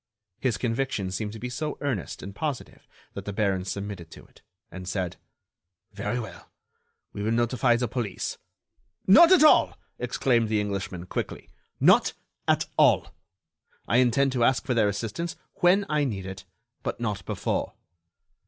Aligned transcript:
His 0.39 0.57
conviction 0.57 1.11
seemed 1.11 1.31
to 1.33 1.37
be 1.39 1.51
so 1.51 1.77
earnest 1.79 2.23
and 2.23 2.33
positive 2.33 2.87
that 3.13 3.25
the 3.25 3.31
baron 3.31 3.65
submitted 3.65 4.09
to 4.09 4.25
it, 4.25 4.41
and 4.71 4.87
said: 4.87 5.17
"Very 5.93 6.19
well, 6.19 6.49
we 7.13 7.21
will 7.21 7.31
notify 7.31 7.75
the 7.75 7.87
police——" 7.87 8.39
"Not 9.05 9.31
at 9.31 9.43
all!" 9.43 9.77
exclaimed 9.99 10.49
the 10.49 10.59
Englishman, 10.59 11.05
quickly, 11.05 11.49
"not 11.79 12.13
at 12.47 12.65
all! 12.77 13.13
I 13.87 13.97
intend 13.97 14.31
to 14.31 14.43
ask 14.43 14.65
for 14.65 14.73
their 14.73 14.89
assistance 14.89 15.35
when 15.59 15.85
I 15.87 16.03
need 16.03 16.25
it—but 16.25 16.99
not 16.99 17.23
before." 17.25 17.73